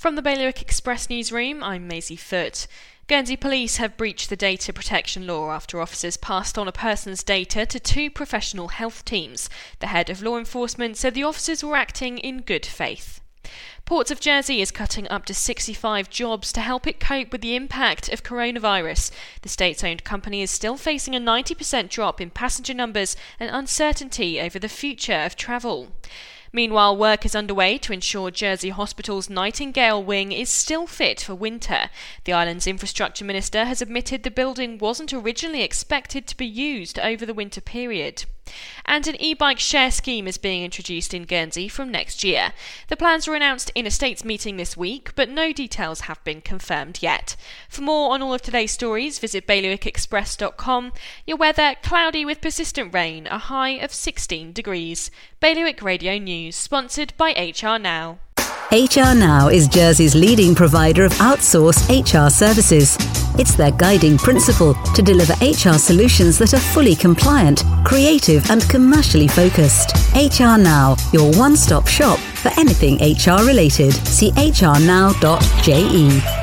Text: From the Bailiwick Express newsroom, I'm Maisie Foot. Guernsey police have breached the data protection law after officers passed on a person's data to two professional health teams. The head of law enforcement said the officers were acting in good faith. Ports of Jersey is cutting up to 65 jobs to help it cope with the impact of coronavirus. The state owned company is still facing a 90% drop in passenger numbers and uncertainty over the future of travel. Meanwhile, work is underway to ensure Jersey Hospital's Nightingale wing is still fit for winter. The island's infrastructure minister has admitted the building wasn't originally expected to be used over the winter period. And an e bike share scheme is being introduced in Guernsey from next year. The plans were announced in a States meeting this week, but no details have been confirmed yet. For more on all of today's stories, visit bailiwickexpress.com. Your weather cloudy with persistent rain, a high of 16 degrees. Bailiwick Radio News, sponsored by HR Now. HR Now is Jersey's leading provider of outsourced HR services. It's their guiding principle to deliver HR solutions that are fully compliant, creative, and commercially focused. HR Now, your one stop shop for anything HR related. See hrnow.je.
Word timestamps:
From 0.00 0.16
the 0.16 0.22
Bailiwick 0.22 0.62
Express 0.62 1.10
newsroom, 1.10 1.62
I'm 1.62 1.86
Maisie 1.86 2.16
Foot. 2.16 2.66
Guernsey 3.06 3.36
police 3.36 3.76
have 3.76 3.98
breached 3.98 4.30
the 4.30 4.34
data 4.34 4.72
protection 4.72 5.26
law 5.26 5.50
after 5.50 5.78
officers 5.78 6.16
passed 6.16 6.56
on 6.56 6.66
a 6.66 6.72
person's 6.72 7.22
data 7.22 7.66
to 7.66 7.78
two 7.78 8.08
professional 8.08 8.68
health 8.68 9.04
teams. 9.04 9.50
The 9.80 9.88
head 9.88 10.08
of 10.08 10.22
law 10.22 10.38
enforcement 10.38 10.96
said 10.96 11.12
the 11.12 11.24
officers 11.24 11.62
were 11.62 11.76
acting 11.76 12.16
in 12.16 12.40
good 12.40 12.64
faith. 12.64 13.20
Ports 13.84 14.10
of 14.10 14.20
Jersey 14.20 14.62
is 14.62 14.70
cutting 14.70 15.06
up 15.08 15.26
to 15.26 15.34
65 15.34 16.08
jobs 16.08 16.50
to 16.54 16.62
help 16.62 16.86
it 16.86 16.98
cope 16.98 17.30
with 17.30 17.42
the 17.42 17.54
impact 17.54 18.08
of 18.08 18.22
coronavirus. 18.22 19.10
The 19.42 19.50
state 19.50 19.84
owned 19.84 20.02
company 20.02 20.40
is 20.40 20.50
still 20.50 20.78
facing 20.78 21.14
a 21.14 21.20
90% 21.20 21.90
drop 21.90 22.22
in 22.22 22.30
passenger 22.30 22.72
numbers 22.72 23.16
and 23.38 23.50
uncertainty 23.50 24.40
over 24.40 24.58
the 24.58 24.70
future 24.70 25.12
of 25.12 25.36
travel. 25.36 25.92
Meanwhile, 26.52 26.96
work 26.96 27.24
is 27.24 27.36
underway 27.36 27.78
to 27.78 27.92
ensure 27.92 28.30
Jersey 28.32 28.70
Hospital's 28.70 29.30
Nightingale 29.30 30.02
wing 30.02 30.32
is 30.32 30.50
still 30.50 30.88
fit 30.88 31.20
for 31.20 31.34
winter. 31.34 31.90
The 32.24 32.32
island's 32.32 32.66
infrastructure 32.66 33.24
minister 33.24 33.66
has 33.66 33.80
admitted 33.80 34.24
the 34.24 34.32
building 34.32 34.78
wasn't 34.78 35.12
originally 35.12 35.62
expected 35.62 36.26
to 36.26 36.36
be 36.36 36.46
used 36.46 36.98
over 36.98 37.24
the 37.24 37.34
winter 37.34 37.60
period. 37.60 38.24
And 38.84 39.06
an 39.06 39.20
e 39.20 39.34
bike 39.34 39.58
share 39.58 39.90
scheme 39.90 40.26
is 40.26 40.38
being 40.38 40.64
introduced 40.64 41.14
in 41.14 41.24
Guernsey 41.24 41.68
from 41.68 41.90
next 41.90 42.24
year. 42.24 42.52
The 42.88 42.96
plans 42.96 43.26
were 43.26 43.34
announced 43.34 43.70
in 43.74 43.86
a 43.86 43.90
States 43.90 44.24
meeting 44.24 44.56
this 44.56 44.76
week, 44.76 45.14
but 45.14 45.28
no 45.28 45.52
details 45.52 46.02
have 46.02 46.22
been 46.24 46.40
confirmed 46.40 46.98
yet. 47.00 47.36
For 47.68 47.82
more 47.82 48.12
on 48.12 48.22
all 48.22 48.34
of 48.34 48.42
today's 48.42 48.72
stories, 48.72 49.18
visit 49.18 49.46
bailiwickexpress.com. 49.46 50.92
Your 51.26 51.36
weather 51.36 51.76
cloudy 51.82 52.24
with 52.24 52.40
persistent 52.40 52.94
rain, 52.94 53.26
a 53.26 53.38
high 53.38 53.70
of 53.70 53.92
16 53.92 54.52
degrees. 54.52 55.10
Bailiwick 55.40 55.82
Radio 55.82 56.18
News, 56.18 56.56
sponsored 56.56 57.12
by 57.16 57.32
HR 57.32 57.78
Now. 57.78 58.18
HR 58.72 59.14
Now 59.16 59.48
is 59.48 59.66
Jersey's 59.66 60.14
leading 60.14 60.54
provider 60.54 61.04
of 61.04 61.12
outsourced 61.14 61.88
HR 61.90 62.30
services. 62.30 62.96
It's 63.40 63.54
their 63.54 63.70
guiding 63.70 64.18
principle 64.18 64.74
to 64.94 65.00
deliver 65.00 65.32
HR 65.40 65.78
solutions 65.78 66.36
that 66.36 66.52
are 66.52 66.60
fully 66.60 66.94
compliant, 66.94 67.64
creative, 67.84 68.50
and 68.50 68.60
commercially 68.68 69.28
focused. 69.28 69.96
HR 70.14 70.58
Now, 70.58 70.94
your 71.10 71.32
one 71.32 71.56
stop 71.56 71.88
shop 71.88 72.18
for 72.18 72.50
anything 72.60 72.96
HR 72.96 73.46
related. 73.46 73.94
See 73.94 74.30
hrnow.je. 74.32 76.39